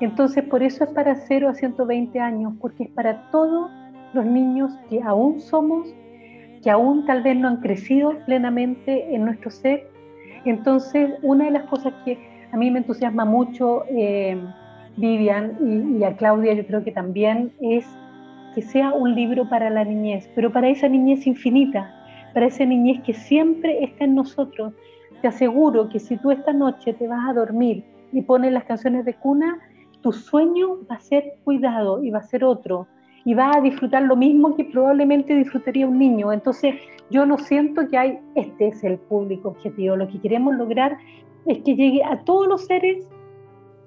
Entonces, 0.00 0.44
por 0.44 0.62
eso 0.62 0.84
es 0.84 0.90
para 0.90 1.14
0 1.14 1.48
a 1.48 1.54
120 1.54 2.20
años, 2.20 2.52
porque 2.60 2.84
es 2.84 2.90
para 2.90 3.30
todos 3.30 3.70
los 4.12 4.26
niños 4.26 4.72
que 4.90 5.02
aún 5.02 5.40
somos, 5.40 5.88
que 6.62 6.70
aún 6.70 7.06
tal 7.06 7.22
vez 7.22 7.36
no 7.36 7.48
han 7.48 7.58
crecido 7.58 8.18
plenamente 8.26 9.14
en 9.14 9.24
nuestro 9.24 9.50
ser. 9.50 9.88
Entonces, 10.44 11.10
una 11.22 11.46
de 11.46 11.50
las 11.52 11.64
cosas 11.64 11.94
que 12.04 12.18
a 12.52 12.56
mí 12.56 12.70
me 12.70 12.80
entusiasma 12.80 13.24
mucho, 13.24 13.84
eh, 13.88 14.38
Vivian 14.96 15.56
y, 15.60 15.98
y 15.98 16.04
a 16.04 16.16
Claudia, 16.16 16.54
yo 16.54 16.66
creo 16.66 16.82
que 16.84 16.92
también 16.92 17.52
es 17.60 17.86
que 18.54 18.62
sea 18.62 18.92
un 18.92 19.14
libro 19.14 19.48
para 19.48 19.68
la 19.68 19.84
niñez, 19.84 20.30
pero 20.34 20.50
para 20.50 20.68
esa 20.68 20.88
niñez 20.88 21.26
infinita, 21.26 21.94
para 22.32 22.46
esa 22.46 22.64
niñez 22.64 23.02
que 23.02 23.12
siempre 23.12 23.84
está 23.84 24.04
en 24.04 24.14
nosotros. 24.14 24.72
Te 25.20 25.28
aseguro 25.28 25.88
que 25.90 25.98
si 25.98 26.16
tú 26.16 26.30
esta 26.30 26.52
noche 26.52 26.94
te 26.94 27.06
vas 27.06 27.28
a 27.28 27.34
dormir 27.34 27.84
y 28.12 28.22
pones 28.22 28.52
las 28.52 28.64
canciones 28.64 29.04
de 29.04 29.14
cuna, 29.14 29.58
tu 30.06 30.12
sueño 30.12 30.78
va 30.88 30.94
a 30.94 31.00
ser 31.00 31.34
cuidado 31.42 32.00
y 32.00 32.12
va 32.12 32.20
a 32.20 32.22
ser 32.22 32.44
otro 32.44 32.86
y 33.24 33.34
va 33.34 33.50
a 33.56 33.60
disfrutar 33.60 34.04
lo 34.04 34.14
mismo 34.14 34.54
que 34.54 34.64
probablemente 34.64 35.34
disfrutaría 35.34 35.84
un 35.84 35.98
niño. 35.98 36.32
Entonces, 36.32 36.76
yo 37.10 37.26
no 37.26 37.38
siento 37.38 37.88
que 37.88 37.98
hay, 37.98 38.20
este 38.36 38.68
es 38.68 38.84
el 38.84 38.98
público 38.98 39.48
objetivo. 39.48 39.96
Lo 39.96 40.06
que 40.06 40.20
queremos 40.20 40.54
lograr 40.54 40.96
es 41.46 41.58
que 41.64 41.74
llegue 41.74 42.04
a 42.04 42.22
todos 42.22 42.46
los 42.46 42.66
seres 42.66 43.04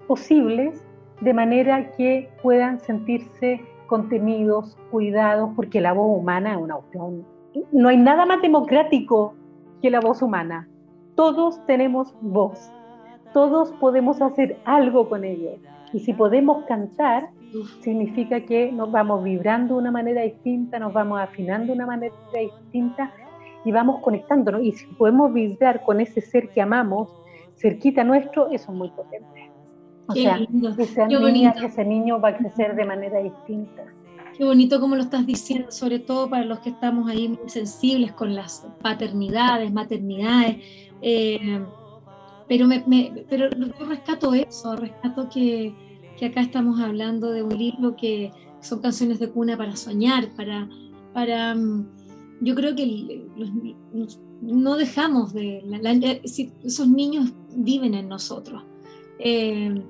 posibles 0.09 0.85
de 1.21 1.33
manera 1.33 1.89
que 1.91 2.29
puedan 2.43 2.81
sentirse 2.81 3.61
contenidos, 3.87 4.77
cuidados, 4.91 5.51
porque 5.55 5.79
la 5.79 5.93
voz 5.93 6.19
humana 6.19 6.51
es 6.51 6.57
una 6.57 6.75
opción. 6.75 7.25
No 7.71 7.87
hay 7.87 7.95
nada 7.95 8.25
más 8.25 8.41
democrático 8.41 9.35
que 9.81 9.89
la 9.89 10.01
voz 10.01 10.21
humana. 10.21 10.67
Todos 11.15 11.65
tenemos 11.65 12.13
voz. 12.19 12.69
Todos 13.33 13.71
podemos 13.79 14.21
hacer 14.21 14.59
algo 14.65 15.07
con 15.07 15.23
ello. 15.23 15.51
Y 15.93 15.99
si 15.99 16.13
podemos 16.13 16.65
cantar, 16.65 17.29
significa 17.81 18.41
que 18.41 18.71
nos 18.71 18.91
vamos 18.91 19.23
vibrando 19.23 19.75
de 19.75 19.81
una 19.81 19.91
manera 19.91 20.21
distinta, 20.21 20.79
nos 20.79 20.93
vamos 20.93 21.19
afinando 21.19 21.67
de 21.67 21.73
una 21.73 21.85
manera 21.85 22.13
distinta 22.31 23.11
y 23.65 23.71
vamos 23.71 24.01
conectándonos. 24.01 24.61
Y 24.61 24.71
si 24.71 24.85
podemos 24.87 25.33
vibrar 25.33 25.83
con 25.83 25.99
ese 25.99 26.21
ser 26.21 26.49
que 26.49 26.61
amamos 26.61 27.09
cerquita 27.55 28.03
nuestro, 28.03 28.49
eso 28.49 28.71
es 28.71 28.77
muy 28.77 28.89
potente. 28.89 29.51
O 30.07 30.13
sea, 30.13 30.39
esa 30.77 31.07
niña, 31.07 31.53
ese 31.63 31.85
niño 31.85 32.19
va 32.19 32.29
a 32.29 32.37
crecer 32.37 32.75
de 32.75 32.85
manera 32.85 33.19
distinta. 33.19 33.85
Qué 34.35 34.45
bonito 34.45 34.79
como 34.79 34.95
lo 34.95 35.03
estás 35.03 35.25
diciendo, 35.25 35.69
sobre 35.69 35.99
todo 35.99 36.29
para 36.29 36.45
los 36.45 36.59
que 36.59 36.69
estamos 36.69 37.09
ahí 37.09 37.27
muy 37.27 37.49
sensibles 37.49 38.13
con 38.13 38.33
las 38.33 38.65
paternidades, 38.81 39.71
maternidades. 39.71 40.57
Eh, 41.01 41.59
pero, 42.49 42.67
me, 42.67 43.25
pero 43.29 43.49
yo 43.51 43.85
rescato 43.85 44.33
eso, 44.33 44.75
rescato 44.75 45.29
que, 45.29 45.73
que, 46.17 46.25
acá 46.25 46.41
estamos 46.41 46.81
hablando 46.81 47.29
de 47.29 47.43
un 47.43 47.55
libro 47.57 47.95
que 47.95 48.31
son 48.59 48.79
canciones 48.79 49.19
de 49.19 49.29
cuna 49.29 49.55
para 49.55 49.75
soñar, 49.75 50.29
para, 50.35 50.67
para 51.13 51.53
mm, 51.53 51.87
yo 52.41 52.55
creo 52.55 52.75
que 52.75 53.27
no 54.41 54.75
dejamos 54.77 55.31
de, 55.33 55.63
esos 56.23 56.87
niños 56.87 57.31
viven 57.55 57.93
en 57.93 58.09
nosotros. 58.09 58.63
Eh, 59.19 59.81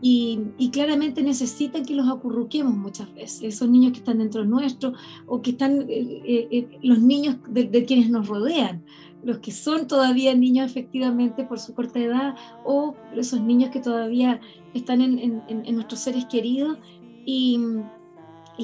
y, 0.00 0.40
y, 0.58 0.70
claramente 0.70 1.22
necesitan 1.22 1.84
que 1.84 1.94
los 1.94 2.08
acurruquemos 2.08 2.74
muchas 2.76 3.12
veces, 3.14 3.42
esos 3.42 3.68
niños 3.68 3.92
que 3.92 3.98
están 3.98 4.18
dentro 4.18 4.44
nuestro 4.44 4.92
o 5.26 5.42
que 5.42 5.50
están 5.50 5.86
eh, 5.88 6.48
eh, 6.50 6.78
los 6.82 7.00
niños 7.00 7.36
de, 7.48 7.84
quienes 7.84 8.08
nos 8.08 8.28
rodean 8.28 8.84
los 9.22 9.38
que 9.38 9.50
son 9.50 9.86
todavía 9.86 10.34
niños 10.34 10.70
efectivamente 10.70 11.44
por 11.44 11.58
su 11.58 11.74
corta 11.74 11.98
edad 11.98 12.34
o 12.64 12.94
esos 13.16 13.40
niños 13.40 13.70
que 13.70 13.80
todavía 13.80 14.40
están 14.74 15.00
en, 15.00 15.42
nuestros 15.74 16.00
seres 16.00 16.26
queridos 16.26 16.78
y, 17.24 17.58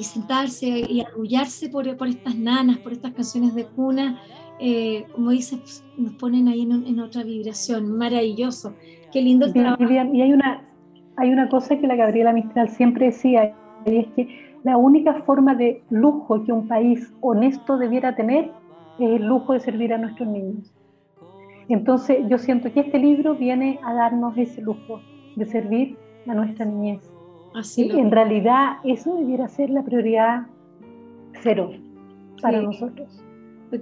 sentarse 0.01 0.67
y 0.67 1.01
arrullarse 1.01 1.69
por, 1.69 1.95
por, 1.97 2.07
estas 2.07 2.35
nanas, 2.35 2.77
por 2.79 2.91
estas 2.91 3.13
canciones 3.13 3.55
de 3.55 3.65
cuna, 3.65 4.19
eh, 4.59 5.05
como 5.13 5.31
dices, 5.31 5.83
nos 5.97 6.13
ponen 6.13 6.47
ahí 6.47 6.61
en, 6.63 6.99
otra 6.99 7.23
vibración, 7.23 7.97
maravilloso, 7.97 8.73
qué 9.11 9.21
lindo 9.21 9.51
trabajo. 9.51 9.83
y 9.83 10.21
hay 10.21 10.33
una, 10.33 10.65
hay 11.17 11.29
una 11.29 11.49
cosa 11.49 11.77
que 11.77 11.87
la 11.87 11.95
Gabriela 11.95 12.33
Mistral 12.33 12.69
siempre 12.69 13.07
decía, 13.07 13.53
y 13.85 13.97
es 13.97 14.07
que 14.15 14.59
la 14.63 14.77
única 14.77 15.13
forma 15.23 15.55
de 15.55 15.83
lujo 15.89 16.43
que 16.43 16.51
un 16.51 16.67
país 16.67 17.13
honesto 17.21 17.77
debiera 17.77 18.15
tener 18.15 18.51
es 18.99 19.09
el 19.09 19.25
lujo 19.25 19.53
de 19.53 19.59
servir 19.59 19.93
a 19.93 19.97
nuestros 19.97 20.27
niños. 20.27 20.73
Entonces 21.67 22.19
yo 22.29 22.37
siento 22.37 22.71
que 22.71 22.81
este 22.81 22.99
libro 22.99 23.35
viene 23.35 23.79
a 23.83 23.93
darnos 23.93 24.37
ese 24.37 24.61
lujo 24.61 25.01
de 25.35 25.45
servir 25.45 25.97
a 26.27 26.33
nuestra 26.33 26.65
niñez. 26.65 27.01
Así 27.55 27.89
En 27.89 28.11
realidad 28.11 28.77
eso 28.83 29.15
debiera 29.15 29.47
ser 29.47 29.69
la 29.69 29.83
prioridad 29.83 30.43
cero 31.41 31.71
para 32.41 32.61
nosotros 32.61 33.24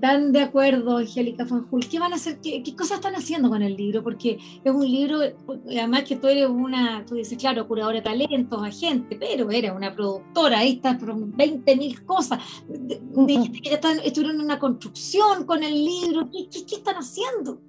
tan 0.02 0.32
de 0.32 0.42
acuerdo, 0.42 0.98
Angélica 0.98 1.46
Fanjul. 1.46 1.88
¿Qué 1.88 2.00
van 2.00 2.14
a 2.14 2.16
hacer? 2.16 2.40
Qué, 2.40 2.64
cosas 2.76 2.98
están 2.98 3.16
haciendo 3.16 3.50
con 3.50 3.62
el 3.62 3.76
libro? 3.76 4.04
Porque 4.04 4.40
es 4.64 4.72
un 4.74 4.90
libro, 4.90 5.20
además 5.68 6.04
que 6.04 6.16
tú 6.16 6.28
eres 6.28 6.48
una, 6.48 7.06
tú 7.06 7.16
dices, 7.16 7.38
claro, 7.38 7.68
curadora 7.68 7.98
de 7.98 8.02
talentos, 8.02 8.64
agente, 8.64 9.16
pero 9.16 9.52
era 9.52 9.74
una 9.74 9.94
productora, 9.94 10.60
ahí 10.60 10.74
está, 10.74 10.98
20 11.00 11.76
mil 11.76 12.04
cosas. 12.06 12.40
Dijiste 12.68 13.62
que 13.62 13.70
ya 13.70 13.76
están, 13.76 14.00
estuvieron 14.00 14.38
en 14.38 14.46
una 14.46 14.60
construcción 14.60 15.46
con 15.46 15.64
el 15.64 15.74
libro. 15.74 16.30
¿Qué, 16.32 16.48
qué, 16.50 16.76
están 16.76 16.96
haciendo? 16.96 17.62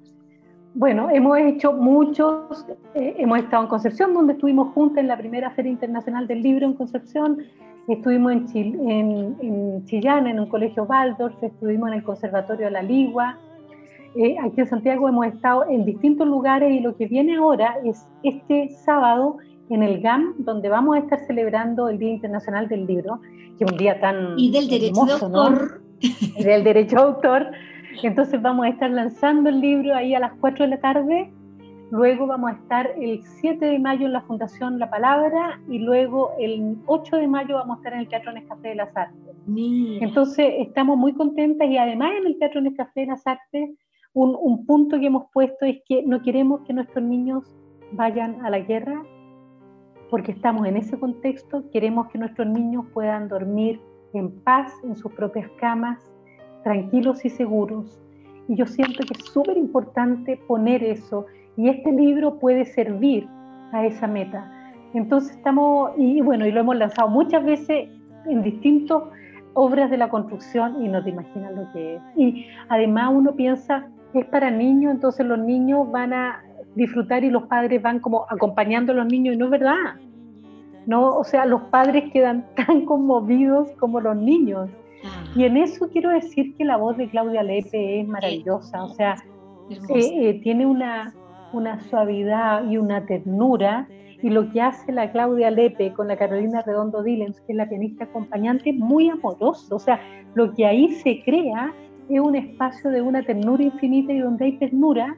Bueno, 0.75 1.09
hemos 1.09 1.39
hecho 1.39 1.73
muchos, 1.73 2.67
eh, 2.95 3.15
hemos 3.19 3.39
estado 3.39 3.63
en 3.63 3.69
Concepción, 3.69 4.13
donde 4.13 4.33
estuvimos 4.33 4.75
juntas 4.75 4.99
en 4.99 5.07
la 5.07 5.17
primera 5.17 5.53
Feria 5.53 5.71
Internacional 5.71 6.27
del 6.27 6.43
Libro 6.43 6.67
en 6.67 6.75
Concepción, 6.75 7.39
estuvimos 7.87 8.33
en, 8.57 9.37
en, 9.41 9.85
Chillán, 9.85 10.27
en 10.27 10.41
un 10.41 10.49
colegio 10.49 10.83
Waldorf, 10.83 11.41
estuvimos 11.45 11.91
en 11.91 11.95
el 11.95 12.03
Conservatorio 12.03 12.67
de 12.67 12.73
La 12.73 12.83
Ligua, 12.83 13.39
eh, 14.17 14.37
aquí 14.43 14.63
en 14.63 14.67
Santiago 14.67 15.09
hemos 15.09 15.27
estado 15.27 15.65
en 15.69 15.85
distintos 15.85 16.27
lugares 16.27 16.73
y 16.73 16.81
lo 16.81 16.97
que 16.97 17.07
viene 17.07 17.37
ahora 17.37 17.77
es 17.85 18.09
este 18.25 18.71
sábado 18.85 19.39
en 19.71 19.85
el 19.85 20.01
GAM, 20.01 20.35
donde 20.39 20.69
vamos 20.69 20.97
a 20.97 20.99
estar 21.01 21.21
celebrando 21.21 21.89
el 21.89 21.99
Día 21.99 22.11
Internacional 22.11 22.69
del 22.69 22.87
Libro, 22.87 23.21
que 23.59 23.65
es 23.65 23.71
un 23.71 23.79
día 23.79 24.01
tan... 24.01 24.37
Y 24.37 24.51
del 24.51 24.69
derecho 24.69 25.05
de 25.05 25.13
autor. 25.13 25.83
Y 26.01 26.43
del 26.43 26.65
derecho 26.65 26.97
de 26.97 27.03
autor. 27.03 27.47
Entonces 28.03 28.41
vamos 28.41 28.67
a 28.67 28.69
estar 28.71 28.91
lanzando 28.91 29.49
el 29.49 29.61
libro 29.61 29.95
ahí 29.95 30.15
a 30.15 30.21
las 30.21 30.33
4 30.41 30.65
de 30.65 30.71
la 30.71 30.81
tarde. 30.81 31.33
Luego 31.91 32.27
vamos 32.27 32.51
a 32.51 32.55
estar 32.55 32.91
el 33.01 33.23
7 33.23 33.65
de 33.65 33.79
mayo 33.79 34.07
en 34.07 34.13
la 34.13 34.23
Fundación 34.23 34.79
La 34.79 34.91
Palabra 34.91 35.61
y 35.69 35.79
luego 35.79 36.33
el 36.39 36.77
8 36.87 37.17
de 37.17 37.29
mayo 37.29 37.55
vamos 37.57 37.77
a 37.77 37.81
estar 37.81 37.93
en 37.93 38.01
el 38.01 38.09
Teatro 38.09 38.33
Nescafé 38.33 38.69
de 38.69 38.75
las 38.75 38.97
Artes. 38.97 39.37
Entonces 40.01 40.55
estamos 40.59 40.97
muy 40.97 41.13
contentas 41.13 41.69
y 41.69 41.77
además 41.77 42.13
en 42.19 42.27
el 42.27 42.39
Teatro 42.39 42.61
Nescafé 42.61 43.01
de 43.01 43.07
las 43.07 43.27
Artes 43.27 43.71
un, 44.13 44.37
un 44.41 44.65
punto 44.65 44.99
que 44.99 45.07
hemos 45.07 45.31
puesto 45.33 45.67
es 45.67 45.79
que 45.87 46.03
no 46.05 46.23
queremos 46.23 46.63
que 46.63 46.73
nuestros 46.73 47.05
niños 47.05 47.45
vayan 47.93 48.45
a 48.45 48.51
la 48.51 48.61
guerra 48.61 49.03
porque 50.11 50.33
estamos 50.33 50.67
en 50.67 50.77
ese 50.77 50.99
contexto, 50.99 51.69
queremos 51.73 52.09
que 52.09 52.19
nuestros 52.19 52.47
niños 52.47 52.85
puedan 52.95 53.29
dormir 53.29 53.81
en 54.13 54.31
paz 54.43 54.73
en 54.85 54.95
sus 54.97 55.13
propias 55.13 55.51
camas, 55.59 55.99
tranquilos 56.65 57.25
y 57.25 57.31
seguros. 57.31 58.01
Y 58.49 58.57
yo 58.57 58.67
siento 58.67 59.05
que 59.07 59.15
es 59.15 59.25
súper 59.27 59.57
importante 59.57 60.37
poner 60.49 60.83
eso 60.83 61.27
y 61.57 61.69
este 61.69 61.93
libro 61.93 62.39
puede 62.39 62.65
servir 62.65 63.29
a 63.73 63.87
esa 63.87 64.07
meta. 64.09 64.51
Entonces 64.93 65.37
estamos, 65.37 65.93
y 65.97 66.21
bueno, 66.21 66.47
y 66.47 66.53
lo 66.53 66.61
hemos 66.61 66.77
lanzado 66.77 67.09
muchas 67.09 67.45
veces 67.45 67.89
en 68.27 68.43
distintas 68.43 69.03
obras 69.55 69.91
de 69.91 69.97
la 69.97 70.09
construcción 70.09 70.85
y 70.85 70.89
no 70.89 71.03
te 71.03 71.11
imaginas 71.11 71.55
lo 71.55 71.71
que 71.73 71.97
es. 71.97 72.03
Y 72.17 72.47
además 72.69 73.11
uno 73.13 73.35
piensa, 73.35 73.89
es 74.13 74.25
para 74.27 74.51
niños, 74.51 74.95
entonces 74.95 75.27
los 75.27 75.39
niños 75.39 75.91
van 75.91 76.13
a 76.13 76.43
disfrutar 76.75 77.25
y 77.25 77.31
los 77.31 77.45
padres 77.45 77.81
van 77.83 78.01
como 78.01 78.27
acompañando 78.29 78.93
a 78.93 78.97
los 78.97 79.07
niños 79.07 79.35
y 79.35 79.39
no 79.39 79.47
es 79.47 79.51
verdad. 79.53 79.95
No, 80.87 81.17
o 81.17 81.25
sea, 81.25 81.47
los 81.47 81.63
padres 81.63 82.13
quedan 82.13 82.45
tan 82.67 82.85
conmovidos 82.85 83.71
como 83.73 84.01
los 84.01 84.17
niños. 84.17 84.69
Y 85.37 85.45
en 85.45 85.57
eso 85.57 85.89
quiero 85.91 86.11
decir 86.11 86.55
que 86.57 86.65
la 86.65 86.77
voz 86.77 86.97
de 86.97 87.09
Claudia 87.09 87.43
Lepe 87.43 88.01
es 88.01 88.09
maravillosa, 88.09 88.85
o 88.85 88.89
sea, 88.91 89.17
eh, 89.71 89.79
eh, 89.89 90.41
tiene 90.43 90.67
una, 90.67 91.15
una 91.53 91.81
suavidad 91.81 92.69
y 92.69 92.77
una 92.77 93.05
ternura. 93.07 93.89
Y 94.23 94.31
lo 94.31 94.51
que 94.51 94.63
hace 94.63 94.91
la 94.93 95.13
Claudia 95.13 95.51
Lepe 95.51 95.93
con 95.93 96.09
la 96.09 96.17
Carolina 96.17 96.63
Redondo 96.63 97.03
Dillens, 97.03 97.41
que 97.43 97.53
es 97.53 97.57
la 97.57 97.69
pianista 97.69 98.05
acompañante, 98.05 98.71
es 98.71 98.77
muy 98.77 99.11
amoroso. 99.11 99.77
O 99.77 99.79
sea, 99.79 100.01
lo 100.35 100.55
que 100.55 100.65
ahí 100.65 100.93
se 100.95 101.23
crea 101.23 101.75
es 102.09 102.21
un 102.21 102.35
espacio 102.35 102.91
de 102.91 103.03
una 103.03 103.23
ternura 103.23 103.63
infinita 103.63 104.13
y 104.13 104.21
donde 104.21 104.47
hay 104.47 104.53
ternura, 104.53 105.17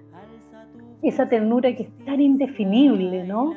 esa 1.02 1.28
ternura 1.28 1.74
que 1.74 1.84
es 1.84 2.04
tan 2.04 2.20
indefinible, 2.20 3.24
¿no? 3.24 3.54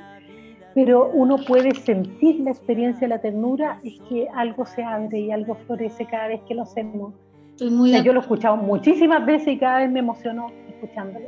Pero 0.82 1.12
uno 1.14 1.36
puede 1.46 1.76
sentir 1.76 2.40
la 2.40 2.52
experiencia 2.52 3.02
de 3.02 3.10
la 3.10 3.20
ternura, 3.20 3.82
es 3.84 4.00
que 4.08 4.30
algo 4.34 4.66
se 4.66 4.82
abre 4.82 5.20
y 5.20 5.30
algo 5.30 5.56
florece 5.56 6.06
cada 6.06 6.30
vez 6.30 6.40
que 6.48 6.56
lo 6.56 6.62
hacemos. 6.62 7.14
yo 7.58 7.70
lo 8.14 8.20
he 8.20 8.22
escuchado 8.22 8.56
muchísimas 8.56 9.26
veces 9.26 9.50
y 9.50 9.58
cada 9.58 9.80
vez 9.80 9.92
me 9.92 10.00
emociono 10.00 10.48
escuchándolo. 10.70 11.26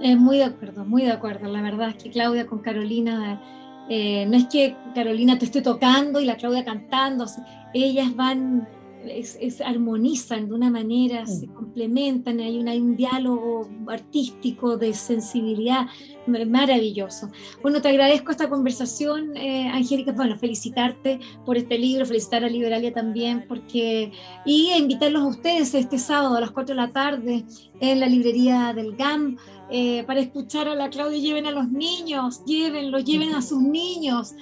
Es 0.00 0.16
muy 0.16 0.36
de 0.38 0.44
acuerdo, 0.44 0.84
muy 0.84 1.02
de 1.02 1.10
acuerdo. 1.10 1.48
La 1.48 1.60
verdad 1.60 1.88
es 1.88 2.04
que 2.04 2.10
Claudia 2.10 2.46
con 2.46 2.60
Carolina, 2.60 3.42
eh, 3.88 4.26
no 4.26 4.36
es 4.36 4.44
que 4.46 4.76
Carolina 4.94 5.36
te 5.40 5.46
esté 5.46 5.60
tocando 5.60 6.20
y 6.20 6.24
la 6.24 6.36
Claudia 6.36 6.64
cantando, 6.64 7.26
ellas 7.72 8.14
van 8.14 8.68
es, 9.08 9.60
armonizan 9.60 10.48
de 10.48 10.54
una 10.54 10.70
manera, 10.70 11.26
se 11.26 11.46
complementan, 11.46 12.40
hay, 12.40 12.66
hay 12.66 12.80
un 12.80 12.96
diálogo 12.96 13.68
artístico 13.86 14.76
de 14.76 14.94
sensibilidad 14.94 15.86
maravilloso. 16.26 17.30
Bueno, 17.62 17.80
te 17.80 17.88
agradezco 17.88 18.30
esta 18.30 18.48
conversación, 18.48 19.36
eh, 19.36 19.68
Angélica, 19.68 20.12
bueno, 20.12 20.38
felicitarte 20.38 21.20
por 21.44 21.56
este 21.56 21.78
libro, 21.78 22.06
felicitar 22.06 22.44
a 22.44 22.48
Liberalia 22.48 22.92
también, 22.92 23.44
porque 23.46 24.12
y 24.44 24.72
invitarlos 24.72 25.22
a 25.22 25.26
ustedes 25.26 25.74
este 25.74 25.98
sábado 25.98 26.36
a 26.36 26.40
las 26.40 26.50
4 26.50 26.74
de 26.74 26.80
la 26.80 26.90
tarde 26.90 27.44
en 27.80 28.00
la 28.00 28.06
librería 28.06 28.72
del 28.74 28.96
GAM. 28.96 29.36
Eh, 29.70 30.04
para 30.04 30.20
escuchar 30.20 30.68
a 30.68 30.74
la 30.74 30.90
Claudia, 30.90 31.18
lleven 31.18 31.46
a 31.46 31.50
los 31.50 31.70
niños, 31.70 32.44
llévenlo, 32.44 32.98
lleven 32.98 33.34
a 33.34 33.40
sus 33.40 33.60
niños, 33.60 34.34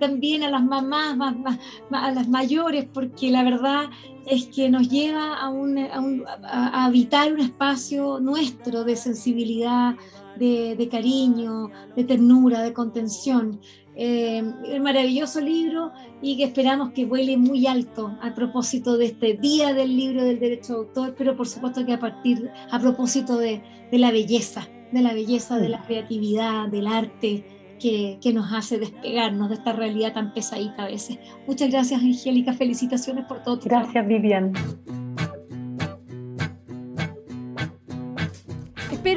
también 0.00 0.42
a 0.42 0.50
las 0.50 0.64
mamás, 0.64 1.16
a 1.90 2.10
las 2.10 2.28
mayores, 2.28 2.86
porque 2.92 3.30
la 3.30 3.44
verdad 3.44 3.84
es 4.26 4.46
que 4.46 4.68
nos 4.68 4.88
lleva 4.88 5.34
a, 5.34 5.52
a, 6.44 6.84
habitar 6.84 7.32
un 7.32 7.40
espacio 7.40 8.18
nuestro 8.20 8.84
de 8.84 8.96
sensibilidad, 8.96 9.94
de, 10.36 10.88
cariño, 10.90 11.70
de 11.96 12.04
ternura, 12.04 12.62
de 12.62 12.72
contención. 12.72 13.60
Eh, 14.02 14.42
el 14.64 14.80
maravilloso 14.80 15.42
libro 15.42 15.92
y 16.22 16.38
que 16.38 16.44
esperamos 16.44 16.92
que 16.92 17.04
vuele 17.04 17.36
muy 17.36 17.66
alto 17.66 18.16
a 18.22 18.34
propósito 18.34 18.96
de 18.96 19.04
este 19.04 19.34
Día 19.34 19.74
del 19.74 19.94
Libro 19.94 20.24
del 20.24 20.40
Derecho 20.40 20.72
de 20.72 20.78
Autor, 20.78 21.14
pero 21.18 21.36
por 21.36 21.46
supuesto 21.46 21.84
que 21.84 21.92
a 21.92 22.00
partir, 22.00 22.50
a 22.70 22.78
propósito 22.78 23.36
de, 23.36 23.60
la 23.92 24.10
belleza, 24.10 24.66
de 24.90 25.02
la 25.02 25.12
belleza, 25.12 25.58
de 25.58 25.68
la 25.68 25.82
creatividad, 25.82 26.68
del 26.68 26.86
arte, 26.86 27.44
que, 27.78 28.16
que, 28.22 28.32
nos 28.32 28.50
hace 28.54 28.78
despegarnos 28.78 29.50
de 29.50 29.56
esta 29.56 29.74
realidad 29.74 30.14
tan 30.14 30.32
pesadita 30.32 30.84
a 30.84 30.86
veces. 30.86 31.18
Muchas 31.46 31.70
gracias, 31.70 32.00
Angélica. 32.02 32.54
Felicitaciones 32.54 33.26
por 33.26 33.42
todo. 33.42 33.60
gracias, 33.62 34.06
Vivian. 34.06 34.54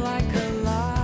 Like 0.00 0.34
a 0.34 0.50
lie. 0.64 0.99